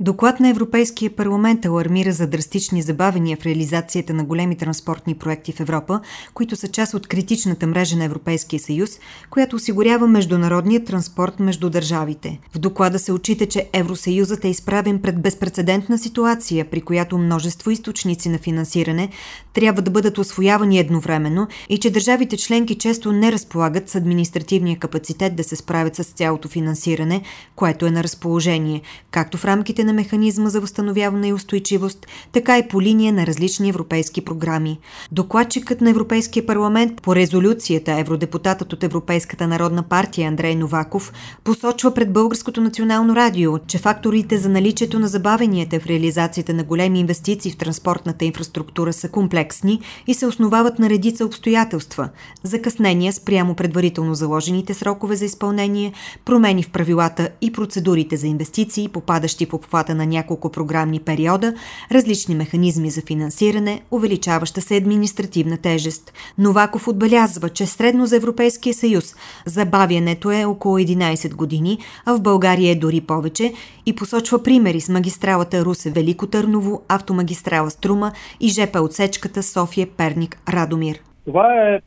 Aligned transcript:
Доклад 0.00 0.40
на 0.40 0.48
Европейския 0.48 1.10
парламент 1.10 1.64
алармира 1.64 2.12
за 2.12 2.26
драстични 2.26 2.82
забавения 2.82 3.36
в 3.36 3.46
реализацията 3.46 4.14
на 4.14 4.24
големи 4.24 4.56
транспортни 4.56 5.14
проекти 5.14 5.52
в 5.52 5.60
Европа, 5.60 6.00
които 6.34 6.56
са 6.56 6.68
част 6.68 6.94
от 6.94 7.06
критичната 7.06 7.66
мрежа 7.66 7.96
на 7.96 8.04
Европейския 8.04 8.60
съюз, 8.60 8.90
която 9.30 9.56
осигурява 9.56 10.08
международния 10.08 10.84
транспорт 10.84 11.40
между 11.40 11.70
държавите. 11.70 12.40
В 12.54 12.58
доклада 12.58 12.98
се 12.98 13.12
отчита, 13.12 13.46
че 13.46 13.68
Евросъюзът 13.72 14.44
е 14.44 14.48
изправен 14.48 15.02
пред 15.02 15.22
безпредседентна 15.22 15.98
ситуация, 15.98 16.64
при 16.64 16.80
която 16.80 17.18
множество 17.18 17.70
източници 17.70 18.28
на 18.28 18.38
финансиране 18.38 19.08
трябва 19.52 19.82
да 19.82 19.90
бъдат 19.90 20.18
освоявани 20.18 20.78
едновременно 20.78 21.48
и 21.68 21.78
че 21.78 21.90
държавите 21.90 22.36
членки 22.36 22.74
често 22.74 23.12
не 23.12 23.32
разполагат 23.32 23.88
с 23.88 23.94
административния 23.94 24.78
капацитет 24.78 25.36
да 25.36 25.44
се 25.44 25.56
справят 25.56 25.96
с 25.96 26.04
цялото 26.04 26.48
финансиране, 26.48 27.22
което 27.56 27.86
е 27.86 27.90
на 27.90 28.02
разположение, 28.02 28.82
както 29.10 29.38
в 29.38 29.44
рамките 29.44 29.83
на 29.84 29.92
механизма 29.92 30.48
за 30.48 30.60
възстановяване 30.60 31.28
и 31.28 31.32
устойчивост, 31.32 32.06
така 32.32 32.58
и 32.58 32.68
по 32.68 32.82
линия 32.82 33.12
на 33.12 33.26
различни 33.26 33.68
европейски 33.68 34.20
програми. 34.20 34.78
Докладчикът 35.12 35.80
на 35.80 35.90
Европейския 35.90 36.46
парламент 36.46 37.02
по 37.02 37.16
резолюцията, 37.16 37.92
евродепутатът 37.92 38.72
от 38.72 38.84
Европейската 38.84 39.46
народна 39.46 39.82
партия 39.82 40.28
Андрей 40.28 40.54
Новаков, 40.54 41.12
посочва 41.44 41.94
пред 41.94 42.12
Българското 42.12 42.60
национално 42.60 43.16
радио, 43.16 43.58
че 43.58 43.78
факторите 43.78 44.38
за 44.38 44.48
наличието 44.48 44.98
на 44.98 45.08
забавенията 45.08 45.80
в 45.80 45.86
реализацията 45.86 46.54
на 46.54 46.64
големи 46.64 47.00
инвестиции 47.00 47.52
в 47.52 47.56
транспортната 47.56 48.24
инфраструктура 48.24 48.92
са 48.92 49.08
комплексни 49.08 49.80
и 50.06 50.14
се 50.14 50.26
основават 50.26 50.78
на 50.78 50.90
редица 50.90 51.26
обстоятелства– 51.26 52.08
закъснения 52.42 53.12
спрямо 53.12 53.54
предварително 53.54 54.14
заложените 54.14 54.74
срокове 54.74 55.16
за 55.16 55.24
изпълнение, 55.24 55.92
промени 56.24 56.62
в 56.62 56.70
правилата 56.70 57.28
и 57.40 57.52
процедурите 57.52 58.16
за 58.16 58.26
инвестиции, 58.26 58.88
попадащи 58.88 59.46
в 59.46 59.54
обхвата 59.74 59.94
на 59.94 60.06
няколко 60.06 60.52
програмни 60.52 61.00
периода, 61.00 61.54
различни 61.92 62.34
механизми 62.34 62.90
за 62.90 63.02
финансиране, 63.06 63.82
увеличаваща 63.90 64.60
се 64.60 64.76
административна 64.76 65.56
тежест. 65.62 66.12
Новаков 66.38 66.88
отбелязва, 66.88 67.48
че 67.48 67.66
средно 67.66 68.06
за 68.06 68.16
Европейския 68.16 68.74
съюз 68.74 69.14
забавянето 69.46 70.30
е 70.30 70.44
около 70.44 70.78
11 70.78 71.36
години, 71.36 71.78
а 72.06 72.14
в 72.14 72.22
България 72.22 72.70
е 72.70 72.74
дори 72.84 73.00
повече 73.00 73.52
и 73.86 73.96
посочва 73.96 74.42
примери 74.42 74.80
с 74.80 74.88
магистралата 74.88 75.56
Русе-Велико 75.64 76.30
Търново, 76.30 76.82
автомагистрала 76.88 77.70
Струма 77.70 78.12
и 78.40 78.48
ЖП 78.48 78.80
отсечката 78.80 79.42
София-Перник-Радомир. 79.42 80.98
Това 81.26 81.46
е 81.68 81.80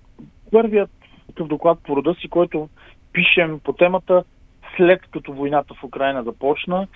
първият 0.52 0.90
такъв 1.28 1.48
доклад 1.48 1.80
по 1.84 1.96
рода 1.96 2.16
си, 2.22 2.28
който 2.30 2.70
пишем 3.14 3.60
по 3.64 3.74
темата 3.74 4.24
след 4.78 5.02
като 5.14 5.34
войната 5.34 5.74
в 5.74 5.84
Украина 5.84 6.24
започна 6.24 6.88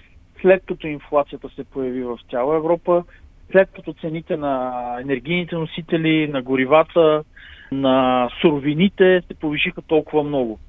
след 0.41 0.63
като 0.65 0.87
инфлацията 0.87 1.49
се 1.49 1.63
появи 1.63 2.03
в 2.03 2.19
цяла 2.31 2.55
Европа, 2.55 3.03
след 3.51 3.69
като 3.75 3.93
цените 3.93 4.37
на 4.37 4.73
енергийните 5.01 5.55
носители, 5.55 6.27
на 6.27 6.41
горивата, 6.41 7.23
на 7.71 8.29
суровините 8.41 9.21
се 9.27 9.33
повишиха 9.33 9.81
толкова 9.81 10.23
много. 10.23 10.59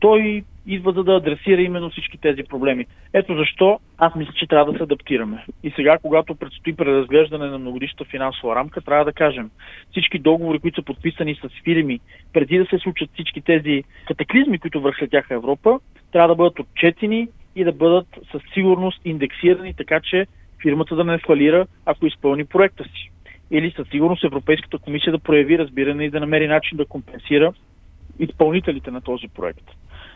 Той 0.00 0.44
идва 0.66 0.92
за 0.92 1.04
да 1.04 1.12
адресира 1.16 1.62
именно 1.62 1.90
всички 1.90 2.18
тези 2.18 2.42
проблеми. 2.42 2.86
Ето 3.12 3.36
защо 3.36 3.80
аз 3.98 4.14
мисля, 4.14 4.32
че 4.32 4.46
трябва 4.46 4.72
да 4.72 4.78
се 4.78 4.82
адаптираме. 4.84 5.44
И 5.62 5.70
сега, 5.70 5.98
когато 6.02 6.34
предстои 6.34 6.76
преразглеждане 6.76 7.46
на 7.46 7.58
многодишната 7.58 8.04
финансова 8.04 8.56
рамка, 8.56 8.80
трябва 8.80 9.04
да 9.04 9.12
кажем, 9.12 9.50
всички 9.90 10.18
договори, 10.18 10.58
които 10.58 10.80
са 10.80 10.84
подписани 10.84 11.34
с 11.34 11.62
фирми, 11.64 12.00
преди 12.32 12.58
да 12.58 12.66
се 12.66 12.78
случат 12.78 13.10
всички 13.14 13.40
тези 13.40 13.84
катаклизми, 14.06 14.58
които 14.58 14.80
върхлетяха 14.80 15.34
Европа, 15.34 15.80
трябва 16.12 16.28
да 16.28 16.34
бъдат 16.34 16.58
отчетени 16.58 17.28
и 17.58 17.64
да 17.64 17.72
бъдат 17.72 18.06
със 18.32 18.42
сигурност 18.54 19.00
индексирани, 19.04 19.74
така 19.74 20.00
че 20.00 20.26
фирмата 20.62 20.96
да 20.96 21.04
не 21.04 21.18
фалира, 21.18 21.66
ако 21.86 22.06
изпълни 22.06 22.44
проекта 22.44 22.84
си. 22.84 23.10
Или 23.50 23.70
със 23.76 23.88
сигурност 23.88 24.24
Европейската 24.24 24.78
комисия 24.78 25.12
да 25.12 25.18
прояви 25.18 25.58
разбиране 25.58 26.04
и 26.04 26.10
да 26.10 26.20
намери 26.20 26.48
начин 26.48 26.78
да 26.78 26.86
компенсира 26.86 27.52
изпълнителите 28.18 28.90
на 28.90 29.00
този 29.00 29.28
проект. 29.28 29.64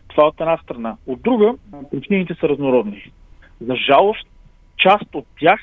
Това 0.09 0.27
от 0.27 0.41
една 0.41 0.57
страна. 0.57 0.97
От 1.07 1.23
друга, 1.23 1.55
причините 1.91 2.35
са 2.35 2.49
разнородни. 2.49 3.11
За 3.61 3.77
жалост, 3.77 4.27
част 4.79 5.15
от 5.15 5.27
тях 5.41 5.61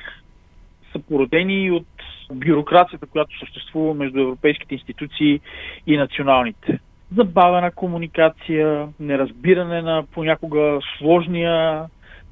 са 0.92 1.00
породени 1.00 1.72
от 1.72 1.88
бюрокрацията, 2.34 3.08
която 3.08 3.40
съществува 3.40 3.94
между 3.94 4.20
европейските 4.20 4.74
институции 4.74 5.40
и 5.88 5.98
националните 5.98 6.79
забавена 7.16 7.72
комуникация, 7.72 8.88
неразбиране 9.00 9.82
на 9.82 10.04
понякога 10.12 10.80
сложния 10.98 11.86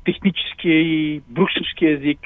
технически 0.05 0.69
и 0.69 1.21
брюкселски 1.29 1.85
език, 1.85 2.19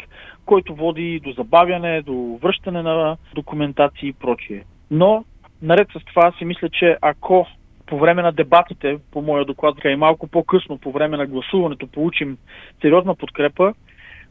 който 0.46 0.76
води 0.76 1.20
до 1.24 1.32
забавяне, 1.32 2.02
до 2.02 2.40
връщане 2.42 2.82
на 2.82 3.18
документации 3.36 4.10
и 4.10 4.14
прочие. 4.14 4.64
Но, 4.92 5.26
наред 5.62 5.88
с 5.92 6.06
това, 6.06 6.32
си 6.38 6.46
мисля, 6.46 6.70
че 6.70 6.98
ако 7.02 7.48
по 7.86 8.00
време 8.00 8.22
на 8.22 8.32
дебатите, 8.32 8.98
по 9.12 9.22
моя 9.22 9.46
доклад, 9.46 9.76
и 9.86 9.96
малко 9.96 10.28
по-късно, 10.28 10.78
по 10.78 10.92
време 10.92 11.18
на 11.18 11.28
гласуването, 11.28 11.88
получим 11.88 12.38
сериозна 12.82 13.16
подкрепа, 13.16 13.74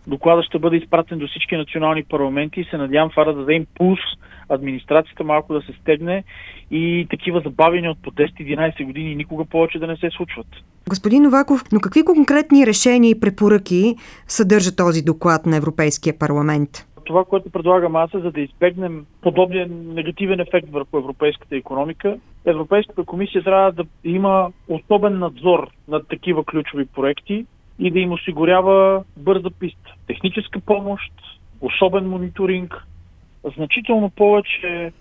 докладът 0.06 0.44
ще 0.44 0.58
бъде 0.58 0.76
изпратен 0.76 1.18
до 1.18 1.26
всички 1.26 1.56
национални 1.56 2.04
парламенти 2.04 2.60
и 2.60 2.64
се 2.64 2.76
надявам 2.76 3.10
това 3.10 3.24
да 3.24 3.34
даде 3.34 3.52
импулс 3.52 4.00
администрацията 4.48 5.24
малко 5.24 5.54
да 5.54 5.62
се 5.62 5.72
стегне 5.72 6.24
и 6.70 7.06
такива 7.10 7.40
забавения 7.40 7.90
от 7.90 8.02
по 8.02 8.10
10-11 8.10 8.84
години 8.84 9.14
никога 9.14 9.44
повече 9.44 9.78
да 9.78 9.86
не 9.86 9.96
се 9.96 10.10
случват. 10.10 10.46
Господин 10.88 11.22
Новаков, 11.22 11.64
но 11.72 11.80
какви 11.80 12.04
конкретни 12.04 12.66
решения 12.66 13.10
и 13.10 13.20
препоръки 13.20 13.94
съдържа 14.26 14.76
този 14.76 15.02
доклад 15.02 15.46
на 15.46 15.56
Европейския 15.56 16.18
парламент? 16.18 16.86
Това, 17.04 17.24
което 17.24 17.50
предлагам 17.50 17.96
аз 17.96 18.14
е, 18.14 18.18
за 18.18 18.30
да 18.30 18.40
избегнем 18.40 19.06
подобен 19.22 19.94
негативен 19.94 20.40
ефект 20.40 20.68
върху 20.70 20.98
европейската 20.98 21.56
економика, 21.56 22.16
Европейската 22.46 23.04
комисия 23.04 23.44
трябва 23.44 23.72
да 23.72 23.84
има 24.04 24.50
особен 24.68 25.18
надзор 25.18 25.68
над 25.88 26.08
такива 26.08 26.44
ключови 26.44 26.86
проекти 26.86 27.46
и 27.80 27.90
да 27.90 27.98
им 27.98 28.12
осигурява 28.12 29.04
бърза 29.16 29.50
писта. 29.50 29.94
Техническа 30.06 30.60
помощ, 30.60 31.12
особен 31.60 32.08
мониторинг, 32.08 32.86
значително 33.56 34.10
повече 34.10 34.92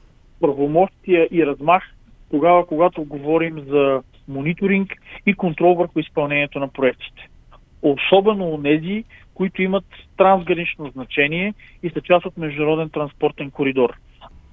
правомощия 0.41 1.27
и 1.31 1.45
размах 1.45 1.83
тогава, 2.31 2.65
когато 2.65 3.03
говорим 3.03 3.59
за 3.59 4.01
мониторинг 4.27 4.93
и 5.25 5.33
контрол 5.33 5.75
върху 5.75 5.99
изпълнението 5.99 6.59
на 6.59 6.67
проектите. 6.67 7.29
Особено 7.81 8.45
у 8.45 8.57
нези, 8.57 9.03
които 9.33 9.61
имат 9.61 9.85
трансгранично 10.17 10.89
значение 10.89 11.53
и 11.83 11.89
са 11.89 12.01
част 12.01 12.25
от 12.25 12.37
международен 12.37 12.89
транспортен 12.89 13.51
коридор. 13.51 13.93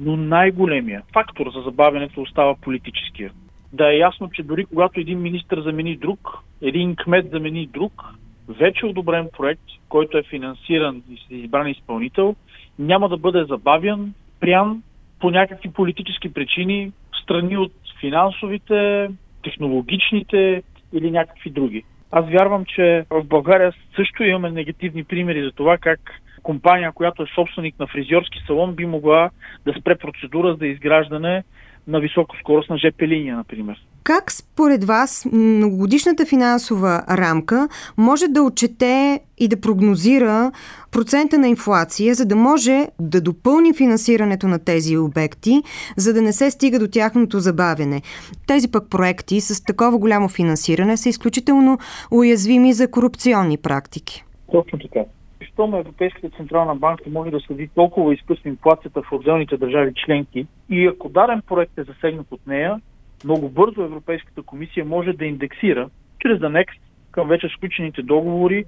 Но 0.01 0.17
най-големия 0.17 1.03
фактор 1.13 1.51
за 1.55 1.61
забавянето 1.61 2.23
остава 2.23 2.55
политическия. 2.55 3.33
Да 3.77 3.93
е 3.93 3.99
ясно, 3.99 4.31
че 4.31 4.43
дори 4.43 4.65
когато 4.65 5.01
един 5.01 5.23
министр 5.23 5.63
замени 5.63 5.97
друг, 5.97 6.39
един 6.63 6.97
кмет 6.97 7.31
замени 7.31 7.67
друг, 7.67 8.05
вече 8.49 8.87
одобрен 8.87 9.29
проект, 9.37 9.63
който 9.89 10.19
е 10.19 10.23
финансиран 10.23 11.03
и 11.11 11.37
избран 11.37 11.69
изпълнител, 11.69 12.35
няма 12.79 13.09
да 13.09 13.17
бъде 13.17 13.45
забавян, 13.45 14.15
прян 14.41 14.83
по 15.21 15.31
някакви 15.31 15.73
политически 15.73 16.33
причини, 16.33 16.93
страни 17.23 17.57
от 17.57 17.73
финансовите, 18.01 19.09
технологичните 19.45 20.63
или 20.93 21.11
някакви 21.11 21.51
други. 21.51 21.85
Аз 22.11 22.25
вярвам, 22.31 22.65
че 22.65 23.05
в 23.11 23.25
България 23.25 23.73
също 23.97 24.25
имаме 24.25 24.51
негативни 24.51 25.05
примери 25.05 25.43
за 25.43 25.53
това 25.53 25.79
как 25.79 26.01
компания, 26.43 26.93
която 26.93 27.23
е 27.23 27.35
собственик 27.35 27.79
на 27.79 27.87
фризьорски 27.87 28.39
салон, 28.47 28.75
би 28.75 28.87
могла 28.87 29.31
да 29.67 29.75
спре 29.81 29.95
процедура 29.99 30.55
за 30.55 30.67
изграждане 30.67 31.43
на 31.87 32.01
високо 32.01 32.37
скорост 32.41 32.71
на 32.71 32.79
ЖП 32.79 33.07
линия, 33.07 33.37
например. 33.37 33.77
Как 34.03 34.33
според 34.33 34.85
вас 34.85 35.27
многогодишната 35.33 36.27
финансова 36.27 37.03
рамка 37.11 37.69
може 37.97 38.29
да 38.29 38.43
отчете 38.43 39.21
и 39.39 39.49
да 39.49 39.61
прогнозира 39.61 40.53
процента 40.93 41.39
на 41.39 41.49
инфлация, 41.49 42.15
за 42.15 42.27
да 42.27 42.37
може 42.37 42.87
да 43.01 43.21
допълни 43.21 43.75
финансирането 43.75 44.49
на 44.49 44.59
тези 44.59 44.99
обекти, 44.99 45.63
за 45.97 46.13
да 46.15 46.23
не 46.23 46.33
се 46.33 46.51
стига 46.51 46.79
до 46.79 46.89
тяхното 46.89 47.41
забавяне? 47.41 48.03
Тези 48.47 48.71
пък 48.71 48.91
проекти 48.91 49.41
с 49.41 49.65
такова 49.65 49.99
голямо 49.99 50.29
финансиране 50.29 50.97
са 50.97 51.09
изключително 51.09 51.79
уязвими 52.11 52.73
за 52.73 52.91
корупционни 52.91 53.57
практики. 53.57 54.25
Точно 54.53 54.79
така. 54.79 55.01
Щом 55.41 55.75
Европейската 55.75 56.31
централна 56.31 56.75
банка 56.75 57.11
може 57.11 57.31
да 57.31 57.41
следи 57.41 57.69
толкова 57.75 58.15
изкъсно 58.15 58.51
инфлацията 58.51 59.03
в 59.03 59.13
отделните 59.13 59.57
държави 59.57 59.93
членки 59.95 60.47
и 60.71 60.87
ако 60.87 61.09
даден 61.09 61.43
проект 61.47 61.79
е 61.79 61.83
засегнат 61.83 62.27
от 62.31 62.47
нея, 62.47 62.81
много 63.25 63.49
бързо 63.49 63.83
Европейската 63.83 64.43
комисия 64.43 64.85
може 64.85 65.13
да 65.13 65.25
индексира 65.25 65.89
чрез 66.19 66.43
анекс 66.43 66.75
към 67.11 67.29
вече 67.29 67.49
сключените 67.49 68.03
договори, 68.03 68.65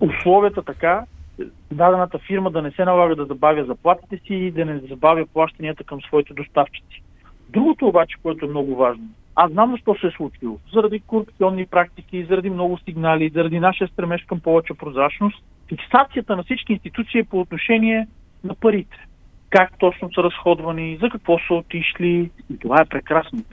условията 0.00 0.62
така, 0.62 1.04
дадената 1.72 2.18
фирма 2.18 2.50
да 2.50 2.62
не 2.62 2.70
се 2.70 2.84
налага 2.84 3.16
да 3.16 3.24
забавя 3.24 3.64
заплатите 3.64 4.16
си 4.16 4.34
и 4.34 4.50
да 4.50 4.64
не 4.64 4.78
забавя 4.78 5.26
плащанията 5.26 5.84
към 5.84 6.00
своите 6.00 6.34
доставчици. 6.34 7.02
Другото 7.48 7.86
обаче, 7.86 8.16
което 8.22 8.44
е 8.44 8.48
много 8.48 8.76
важно, 8.76 9.04
аз 9.34 9.52
знам 9.52 9.70
защо 9.70 9.94
се 10.00 10.06
е 10.06 10.10
случило. 10.10 10.58
Заради 10.72 11.00
корупционни 11.00 11.66
практики, 11.66 12.24
заради 12.24 12.50
много 12.50 12.78
сигнали, 12.78 13.30
заради 13.34 13.60
нашия 13.60 13.88
стремеж 13.88 14.24
към 14.24 14.40
повече 14.40 14.74
прозрачност. 14.74 15.44
Фиксацията 15.68 16.36
на 16.36 16.42
всички 16.42 16.72
институции 16.72 17.20
е 17.20 17.24
по 17.24 17.40
отношение 17.40 18.06
на 18.44 18.54
парите. 18.54 18.96
Как 19.50 19.78
точно 19.78 20.12
са 20.14 20.22
разходвани, 20.22 20.98
за 21.02 21.10
какво 21.10 21.38
са 21.38 21.54
отишли. 21.54 22.30
И 22.50 22.58
това 22.58 22.80
е 22.80 22.88
прекрасно. 22.88 23.44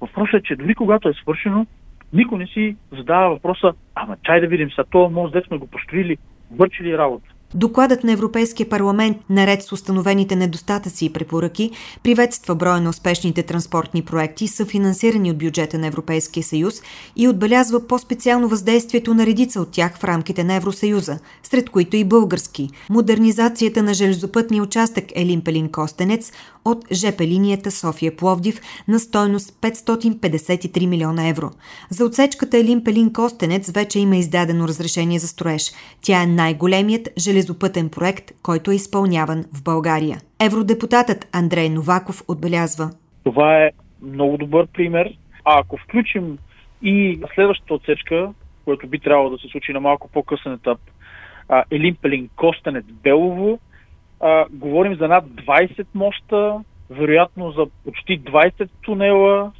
Въпросът 0.00 0.34
е, 0.34 0.42
че 0.42 0.56
дори 0.56 0.74
когато 0.74 1.08
е 1.08 1.14
свършено, 1.14 1.66
никой 2.12 2.38
не 2.38 2.46
си 2.46 2.76
задава 2.92 3.30
въпроса, 3.30 3.72
ама 3.94 4.16
чай 4.22 4.40
да 4.40 4.46
видим, 4.46 4.70
са 4.70 4.84
това 4.90 5.08
мост, 5.08 5.34
сме 5.46 5.58
го 5.58 5.66
построили, 5.66 6.16
вършили 6.50 6.98
работа. 6.98 7.33
Докладът 7.54 8.04
на 8.04 8.12
Европейския 8.12 8.68
парламент, 8.68 9.16
наред 9.30 9.62
с 9.62 9.72
установените 9.72 10.36
недостатъци 10.36 11.04
и 11.04 11.12
препоръки, 11.12 11.70
приветства 12.02 12.54
броя 12.54 12.80
на 12.80 12.90
успешните 12.90 13.42
транспортни 13.42 14.02
проекти, 14.02 14.48
съфинансирани 14.48 15.30
от 15.30 15.38
бюджета 15.38 15.78
на 15.78 15.86
Европейския 15.86 16.42
съюз 16.42 16.74
и 17.16 17.28
отбелязва 17.28 17.86
по-специално 17.86 18.48
въздействието 18.48 19.14
на 19.14 19.26
редица 19.26 19.60
от 19.60 19.70
тях 19.70 19.98
в 19.98 20.04
рамките 20.04 20.44
на 20.44 20.54
Евросъюза, 20.54 21.18
сред 21.42 21.70
които 21.70 21.96
и 21.96 22.04
български. 22.04 22.70
Модернизацията 22.90 23.82
на 23.82 23.94
железопътния 23.94 24.62
участък 24.62 25.04
Елин 25.14 25.40
Пелин 25.40 25.68
Костенец 25.68 26.32
от 26.64 26.84
ЖП 26.92 27.26
линията 27.26 27.70
София-Пловдив 27.70 28.60
на 28.88 29.00
стойност 29.00 29.52
553 29.60 30.86
милиона 30.86 31.28
евро. 31.28 31.50
За 31.90 32.04
отсечката 32.04 32.58
Елин 32.58 32.84
Пелин 32.84 33.12
Костенец 33.12 33.70
вече 33.70 33.98
има 33.98 34.16
издадено 34.16 34.68
разрешение 34.68 35.18
за 35.18 35.28
строеж. 35.28 35.72
Тя 36.02 36.22
е 36.22 36.26
най-големият 36.26 37.08
железопътен 37.18 37.43
проект, 37.90 38.32
който 38.42 38.70
е 38.70 38.74
изпълняван 38.74 39.44
в 39.54 39.62
България. 39.64 40.18
Евродепутатът 40.46 41.28
Андрей 41.32 41.68
Новаков 41.68 42.22
отбелязва. 42.28 42.90
Това 43.24 43.64
е 43.64 43.70
много 44.02 44.36
добър 44.36 44.66
пример. 44.66 45.12
А 45.44 45.60
ако 45.60 45.76
включим 45.76 46.38
и 46.82 47.20
следващата 47.34 47.74
отсечка, 47.74 48.32
което 48.64 48.86
би 48.86 48.98
трябвало 48.98 49.30
да 49.30 49.38
се 49.38 49.48
случи 49.48 49.72
на 49.72 49.80
малко 49.80 50.10
по-късен 50.12 50.52
етап, 50.52 50.78
Елин 51.70 51.96
Пелин 52.02 52.28
Костенец 52.36 52.84
Белово, 53.02 53.58
а, 54.20 54.44
говорим 54.50 54.94
за 54.94 55.08
над 55.08 55.24
20 55.24 55.86
моста, 55.94 56.60
вероятно 56.90 57.50
за 57.50 57.66
почти 57.84 58.20
20 58.20 58.68
тунела, 58.82 59.52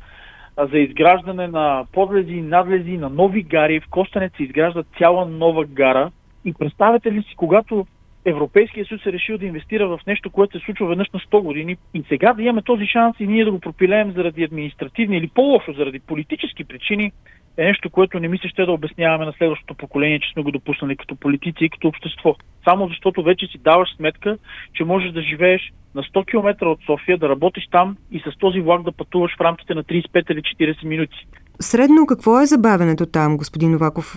за 0.73 0.79
изграждане 0.79 1.47
на 1.47 1.85
подлези 1.93 2.41
надлези, 2.41 2.97
на 2.97 3.09
нови 3.09 3.43
гари. 3.43 3.81
В 3.81 3.89
Костенец 3.91 4.33
се 4.37 4.43
изгражда 4.43 4.83
цяла 4.99 5.27
нова 5.27 5.65
гара. 5.65 6.11
И 6.45 6.55
представете 6.55 7.13
ли 7.13 7.23
си, 7.23 7.35
когато 7.37 7.87
Европейския 8.25 8.87
съюз 8.87 9.07
е 9.07 9.13
решил 9.13 9.39
да 9.39 9.47
инвестира 9.47 9.89
в 9.89 10.01
нещо, 10.07 10.31
което 10.31 10.59
се 10.59 10.65
случва 10.65 10.87
веднъж 10.87 11.11
на 11.15 11.21
100 11.21 11.43
години 11.43 11.77
и 11.95 12.05
сега 12.09 12.33
да 12.33 12.43
имаме 12.43 12.63
този 12.63 12.87
шанс 12.87 13.17
и 13.21 13.27
ние 13.27 13.45
да 13.45 13.51
го 13.51 13.61
пропилеем 13.61 14.13
заради 14.13 14.45
административни 14.45 15.17
или 15.17 15.29
по-лошо 15.35 15.73
заради 15.73 16.01
политически 16.01 16.65
причини, 16.65 17.13
е 17.57 17.65
нещо, 17.65 17.91
което 17.91 18.21
не 18.21 18.29
мисля 18.29 18.49
ще 18.49 18.67
да 18.67 18.73
обясняваме 18.73 19.25
на 19.25 19.33
следващото 19.39 19.75
поколение, 19.75 20.21
че 20.21 20.33
сме 20.33 20.43
го 20.43 20.51
допуснали 20.51 20.97
като 20.97 21.17
политици 21.17 21.65
и 21.65 21.71
като 21.71 21.89
общество. 21.89 22.37
Само 22.69 22.89
защото 22.89 23.23
вече 23.23 23.47
си 23.47 23.59
даваш 23.59 23.97
сметка, 23.97 24.39
че 24.75 24.85
можеш 24.85 25.13
да 25.13 25.23
живееш 25.23 25.73
на 25.95 26.03
100 26.03 26.27
км 26.27 26.67
от 26.67 26.79
София, 26.87 27.19
да 27.19 27.29
работиш 27.29 27.69
там 27.71 27.97
и 28.11 28.21
с 28.21 28.39
този 28.39 28.61
влак 28.61 28.83
да 28.83 28.93
пътуваш 28.93 29.37
в 29.37 29.41
рамките 29.41 29.75
на 29.75 29.85
35 29.85 30.33
или 30.33 30.43
40 30.75 30.85
минути. 30.85 31.27
Средно 31.61 32.07
какво 32.07 32.41
е 32.41 32.47
забавенето 32.47 33.07
там, 33.07 33.37
господин 33.37 33.71
Новаков? 33.71 34.17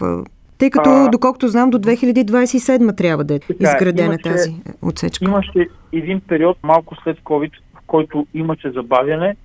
Тъй 0.57 0.69
като, 0.69 0.89
а, 0.89 1.09
доколкото 1.09 1.47
знам, 1.47 1.69
до 1.69 1.77
2027 1.77 2.97
трябва 2.97 3.23
да 3.23 3.35
е 3.35 3.39
изградена 3.59 4.05
имаше, 4.05 4.21
тази 4.23 4.55
отсечка. 4.81 5.25
Имаше 5.25 5.67
един 5.93 6.21
период 6.21 6.57
малко 6.63 6.95
след 7.03 7.19
COVID, 7.19 7.51
в 7.73 7.79
който 7.87 8.27
имаше 8.33 8.71
забавяне 8.71 9.35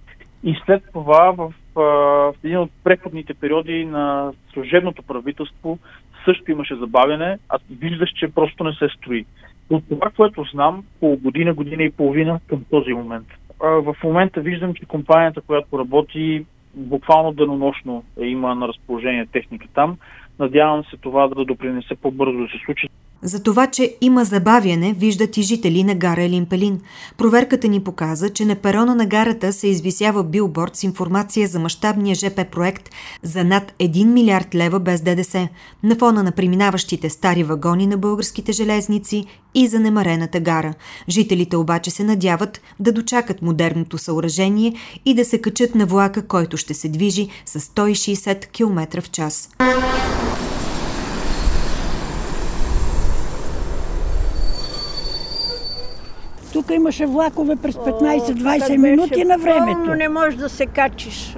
и 0.45 0.55
след 0.67 0.83
това 0.93 1.35
в, 1.37 1.53
в 1.75 2.35
един 2.45 2.59
от 2.59 2.71
преходните 2.85 3.35
периоди 3.35 3.85
на 3.85 4.33
служебното 4.53 5.03
правителство 5.03 5.79
също 6.25 6.51
имаше 6.51 6.77
забавяне, 6.77 7.39
а 7.49 7.59
виждаш, 7.81 8.11
че 8.11 8.35
просто 8.35 8.65
не 8.65 8.73
се 8.73 8.89
строи. 8.97 9.27
От 9.71 9.85
това, 9.89 10.11
което 10.17 10.45
знам, 10.53 10.85
по 11.01 11.17
година, 11.17 11.55
година 11.55 11.83
и 11.83 11.91
половина 11.91 12.41
към 12.47 12.65
този 12.71 12.93
момент. 12.93 13.27
В 13.61 13.97
момента 14.05 14.41
виждам, 14.41 14.75
че 14.75 14.87
компанията, 14.87 15.41
която 15.41 15.79
работи, 15.79 16.45
буквално 16.75 17.33
денонощно 17.33 18.05
е 18.21 18.27
има 18.27 18.55
на 18.55 18.69
разположение 18.69 19.27
техника 19.27 19.67
там. 19.75 19.97
Надявам 20.39 20.85
се 20.85 20.97
това 20.97 21.29
да 21.29 21.45
допринесе 21.45 21.95
по-бързо 21.95 22.39
да 22.39 22.49
се 22.49 22.65
случи. 22.65 22.89
За 23.25 23.43
това, 23.43 23.67
че 23.67 23.97
има 24.01 24.25
забавяне, 24.25 24.93
виждат 24.93 25.37
и 25.37 25.43
жители 25.43 25.85
на 25.85 25.95
гара 25.95 26.23
Елимпелин. 26.23 26.81
Проверката 27.19 27.69
ни 27.69 27.81
показа, 27.81 28.31
че 28.31 28.45
на 28.45 28.55
перона 28.55 28.95
на 28.95 29.07
гарата 29.07 29.53
се 29.53 29.69
извисява 29.69 30.25
билборд 30.25 30.77
с 30.77 30.83
информация 30.83 31.49
за 31.49 31.59
мащабния 31.59 32.15
ЖП 32.15 32.45
проект 32.45 32.91
за 33.23 33.45
над 33.45 33.73
1 33.81 34.05
милиард 34.05 34.55
лева 34.55 34.81
без 34.81 35.01
ДДС, 35.01 35.49
на 35.83 35.97
фона 35.97 36.23
на 36.23 36.33
преминаващите 36.33 37.11
стари 37.11 37.45
вагони 37.45 37.87
на 37.87 37.97
българските 37.97 38.53
железници 38.53 39.25
и 39.55 39.69
за 39.69 39.81
немарената 39.81 40.41
гара. 40.41 40.75
Жителите 41.09 41.57
обаче 41.57 41.91
се 41.91 42.05
надяват 42.05 42.61
да 42.81 42.93
дочакат 42.93 43.43
модерното 43.43 43.99
съоръжение 43.99 44.75
и 45.05 45.15
да 45.15 45.25
се 45.25 45.41
качат 45.41 45.75
на 45.75 45.87
влака, 45.87 46.27
който 46.27 46.57
ще 46.57 46.75
се 46.75 46.89
движи 46.89 47.29
с 47.47 47.61
160 47.61 48.47
км 48.47 49.01
в 49.01 49.11
час. 49.11 49.49
Тук 56.63 56.71
имаше 56.71 57.07
влакове 57.07 57.57
през 57.57 57.75
15-20 57.75 58.77
минути 58.77 59.25
на 59.25 59.39
времето. 59.39 59.81
Но 59.87 59.95
не 59.95 60.09
можеш 60.09 60.35
да 60.35 60.49
се 60.49 60.67
качиш. 60.67 61.37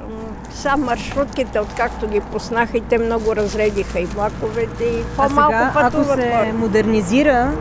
Сам 0.51 0.83
маршрутките, 0.83 1.61
откакто 1.61 2.09
ги 2.09 2.21
пуснаха 2.21 2.79
и 2.79 2.81
те 2.81 2.99
много 2.99 3.37
разредиха 3.37 4.01
и 4.01 4.05
влаковете 4.05 4.85
и 4.85 5.03
по-малко 5.17 5.55
а 5.55 5.73
сега, 5.73 5.87
ако 5.87 6.05
се 6.05 6.53
модернизира 6.59 7.53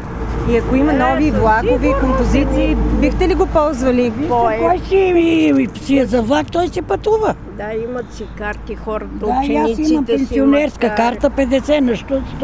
и 0.50 0.57
ако 0.57 0.75
има 0.75 0.94
е, 0.94 0.98
нови 0.98 1.31
влакови 1.31 1.94
композиции, 2.01 2.75
бихте 2.75 3.27
ли 3.27 3.36
го 3.36 3.45
ползвали? 3.45 4.13
Кой, 4.30 4.57
кой 4.57 4.80
си, 4.80 5.68
си 5.83 5.98
е 5.98 6.06
за 6.06 6.21
влак, 6.21 6.51
той 6.51 6.68
си 6.68 6.81
пътува. 6.81 7.36
Да, 7.57 7.74
имат 7.89 8.13
си 8.13 8.25
карти 8.38 8.75
хората, 8.75 9.07
да, 9.13 9.25
учениците 9.25 9.81
аз 9.81 9.89
имам 9.89 10.06
пенсионерска 10.06 10.95
карта 10.95 11.30
50 11.30 11.79
на 11.79 11.91
100 11.91 11.96
с 11.96 12.41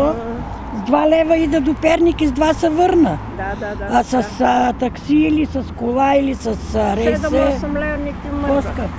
2 0.89 1.09
лева 1.09 1.37
и 1.37 1.47
да 1.47 1.61
до 1.61 1.73
Перник 1.73 2.21
и 2.21 2.27
с 2.27 2.31
2 2.31 2.53
се 2.53 2.69
върна. 2.69 3.17
Да, 3.37 3.67
да, 3.67 3.75
да. 3.75 3.87
А 3.91 4.03
с 4.03 4.41
а, 4.41 4.73
такси 4.73 5.15
или 5.15 5.45
с 5.45 5.63
кола 5.77 6.15
или 6.15 6.35
с 6.35 6.47
а, 6.75 6.95
рейсе... 6.95 7.21
7-8 7.21 7.73
лева 7.73 7.97
не 7.97 8.09
ти 8.09 8.27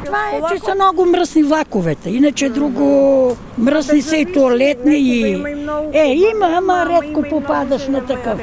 Това 0.05 0.19
е, 0.33 0.55
че 0.55 0.65
са 0.65 0.75
много 0.75 1.07
мръсни 1.07 1.43
влаковете. 1.43 2.11
Иначе 2.11 2.49
друго 2.49 3.37
мръсни 3.59 4.03
са 4.03 4.17
и 4.17 4.33
туалетни 4.33 4.99
и... 4.99 5.35
Е, 5.93 6.07
има, 6.07 6.55
ама 6.57 6.87
редко 6.87 7.23
попадаш 7.31 7.89
на 7.89 8.07
такъв. 8.07 8.41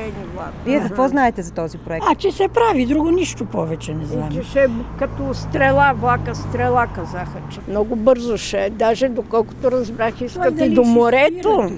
Вие 0.66 0.80
какво 0.80 1.08
знаете 1.08 1.42
за 1.42 1.52
този 1.54 1.78
проект? 1.78 2.06
А, 2.10 2.16
че 2.16 2.32
се 2.32 2.48
прави, 2.48 2.86
друго 2.86 3.12
нищо 3.12 3.46
повече 3.46 3.94
не 3.94 4.06
знам. 4.06 4.32
Че 4.32 4.44
ще 4.44 4.64
е 4.64 4.68
като 5.00 5.34
стрела, 5.34 5.94
влака 5.96 6.36
стрела, 6.36 6.88
казаха, 6.96 7.38
че 7.52 7.60
много 7.68 7.96
бързо 7.96 8.38
ще 8.38 8.66
е. 8.66 8.70
Даже 8.70 9.10
доколкото 9.10 9.72
разбрах, 9.72 10.22
искат 10.22 10.62
и 10.62 10.70
до 10.70 10.84
морето. 10.84 11.72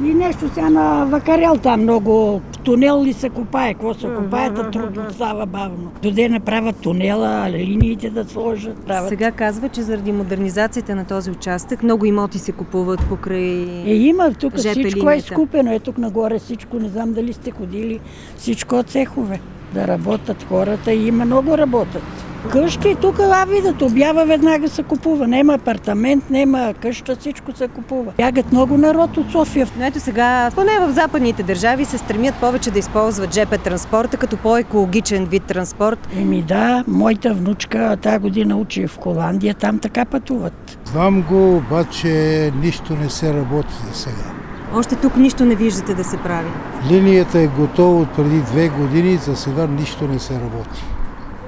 И 0.00 0.14
нещо 0.14 0.50
сега 0.54 0.70
на 0.70 1.04
Вакарел 1.04 1.56
там 1.62 1.82
много 1.82 2.40
тунел 2.64 3.04
ли 3.04 3.12
се 3.12 3.28
копае, 3.28 3.74
какво 3.74 3.94
се 3.94 4.06
копае, 4.06 4.50
да 4.50 4.70
трудно 4.70 5.02
става 5.10 5.46
бавно. 5.46 5.92
Доде 6.02 6.28
направят 6.28 6.76
тунела, 6.76 7.50
линиите 7.50 8.10
да 8.10 8.24
сложат. 8.24 8.76
Правят. 8.86 9.08
Сега 9.08 9.32
казва, 9.32 9.68
че 9.68 9.82
заради 9.82 10.12
модернизацията 10.12 10.94
на 10.94 11.04
този 11.04 11.30
участък 11.30 11.82
много 11.82 12.06
имоти 12.06 12.38
се 12.38 12.52
купуват 12.52 13.00
покрай 13.08 13.66
Е, 13.86 13.94
има, 13.94 14.32
тук 14.32 14.56
всичко 14.56 15.10
е 15.10 15.20
скупено. 15.20 15.72
Е 15.72 15.78
тук 15.78 15.98
нагоре 15.98 16.38
всичко, 16.38 16.78
не 16.78 16.88
знам 16.88 17.12
дали 17.12 17.32
сте 17.32 17.50
ходили, 17.50 18.00
всичко 18.36 18.76
от 18.76 18.90
цехове. 18.90 19.40
Да 19.74 19.88
работят 19.88 20.42
хората 20.48 20.92
и 20.92 21.06
има 21.06 21.24
много 21.24 21.58
работят. 21.58 22.33
Къщи 22.52 22.96
тук, 23.00 23.20
а 23.20 23.44
видят, 23.44 23.82
обява 23.82 24.26
веднага 24.26 24.68
се 24.68 24.82
купува. 24.82 25.28
Нема 25.28 25.54
апартамент, 25.54 26.30
нема 26.30 26.74
къща, 26.82 27.16
всичко 27.16 27.56
се 27.56 27.68
купува. 27.68 28.12
Бягат 28.16 28.52
много 28.52 28.76
народ 28.78 29.16
от 29.16 29.32
София. 29.32 29.66
Но 29.78 29.84
ето 29.84 30.00
сега, 30.00 30.50
поне 30.54 30.72
в 30.80 30.92
западните 30.92 31.42
държави 31.42 31.84
се 31.84 31.98
стремят 31.98 32.34
повече 32.34 32.70
да 32.70 32.78
използват 32.78 33.34
ЖП 33.34 33.58
транспорта 33.58 34.16
като 34.16 34.36
по-екологичен 34.36 35.24
вид 35.24 35.42
транспорт. 35.44 36.08
Еми 36.16 36.42
да, 36.42 36.84
моята 36.88 37.34
внучка 37.34 37.96
тази 38.02 38.18
година 38.18 38.56
учи 38.56 38.86
в 38.86 38.98
Холандия, 38.98 39.54
там 39.54 39.78
така 39.78 40.04
пътуват. 40.04 40.78
Знам 40.84 41.22
го, 41.22 41.56
обаче 41.56 42.52
нищо 42.62 42.96
не 43.02 43.10
се 43.10 43.34
работи 43.34 43.74
за 43.88 43.94
сега. 43.98 44.32
Още 44.74 44.96
тук 44.96 45.16
нищо 45.16 45.44
не 45.44 45.54
виждате 45.54 45.94
да 45.94 46.04
се 46.04 46.16
прави. 46.16 46.48
Линията 46.90 47.38
е 47.38 47.46
готова 47.46 48.00
от 48.00 48.08
преди 48.08 48.40
две 48.40 48.68
години, 48.68 49.16
за 49.16 49.36
сега 49.36 49.66
нищо 49.66 50.08
не 50.08 50.18
се 50.18 50.34
работи. 50.34 50.84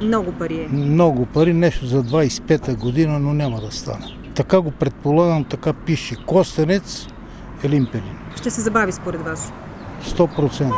Много 0.02 0.32
пари 0.32 0.62
е. 0.62 0.68
Много 0.68 1.26
пари, 1.26 1.52
нещо 1.52 1.86
за 1.86 2.02
25-та 2.02 2.74
година, 2.74 3.18
но 3.18 3.34
няма 3.34 3.60
да 3.60 3.72
стане. 3.72 4.06
Така 4.34 4.60
го 4.60 4.70
предполагам, 4.70 5.44
така 5.44 5.72
пише. 5.72 6.16
Костенец, 6.26 7.06
Елимпелин. 7.64 8.16
Ще 8.36 8.50
се 8.50 8.60
забави 8.60 8.92
според 8.92 9.20
вас? 9.20 9.52
100%. 10.04 10.72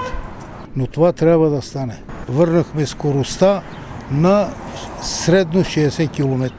Но 0.76 0.86
това 0.86 1.12
трябва 1.12 1.50
да 1.50 1.62
стане. 1.62 2.02
Върнахме 2.28 2.86
скоростта 2.86 3.62
на 4.10 4.48
средно 5.02 5.60
60 5.60 6.12
км, 6.12 6.50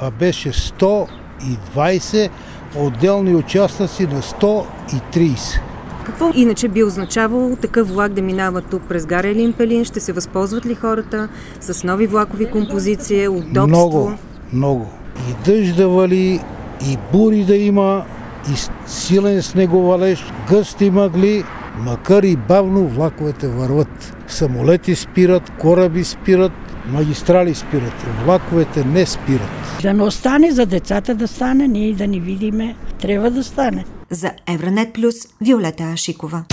а 0.00 0.10
беше 0.10 0.52
120 0.52 2.30
отделни 2.76 3.34
участъци 3.34 4.06
на 4.06 4.22
130. 4.22 5.60
Какво 6.06 6.30
иначе 6.34 6.68
би 6.68 6.84
означавало 6.84 7.56
такъв 7.56 7.88
влак 7.88 8.12
да 8.12 8.22
минава 8.22 8.60
тук 8.60 8.82
през 8.88 9.06
Гаря 9.06 9.34
Лимпелин? 9.34 9.84
Ще 9.84 10.00
се 10.00 10.12
възползват 10.12 10.66
ли 10.66 10.74
хората 10.74 11.28
с 11.60 11.84
нови 11.84 12.06
влакови 12.06 12.50
композиции, 12.50 13.28
удобство? 13.28 13.66
Много, 13.66 14.12
много. 14.52 14.86
И 15.30 15.44
дъжд 15.44 15.76
да 15.76 15.88
вали, 15.88 16.40
и 16.86 16.98
бури 17.12 17.44
да 17.44 17.56
има, 17.56 18.04
и 18.52 18.54
силен 18.86 19.42
снеговалеж, 19.42 20.32
гъсти 20.48 20.90
мъгли, 20.90 21.44
макар 21.78 22.22
и 22.22 22.36
бавно 22.36 22.88
влаковете 22.88 23.48
върват. 23.48 24.16
Самолети 24.28 24.94
спират, 24.94 25.50
кораби 25.50 26.04
спират, 26.04 26.52
магистрали 26.92 27.54
спират, 27.54 27.94
влаковете 28.24 28.84
не 28.84 29.06
спират. 29.06 29.78
Да 29.82 29.94
не 29.94 30.02
остане 30.02 30.50
за 30.50 30.66
децата 30.66 31.14
да 31.14 31.28
стане, 31.28 31.68
ние 31.68 31.94
да 31.94 32.06
ни 32.06 32.20
видиме, 32.20 32.76
трябва 33.00 33.30
да 33.30 33.44
стане. 33.44 33.84
За 34.10 34.32
Евранет 34.46 34.92
Плюс, 34.92 35.14
Виолета 35.40 35.84
Ашикова. 35.84 36.44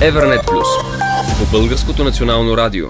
Евранет 0.00 0.40
Плюс 0.46 0.66
по 1.38 1.58
Българското 1.58 2.04
национално 2.04 2.56
радио. 2.56 2.86